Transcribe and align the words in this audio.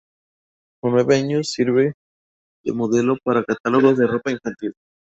Con 0.81 0.93
nueve 0.93 1.15
años 1.17 1.51
sirve 1.51 1.93
de 2.63 2.73
modelo 2.73 3.17
para 3.23 3.43
catálogos 3.45 3.99
de 3.99 4.07
ropa 4.07 4.31
infantil. 4.31 4.73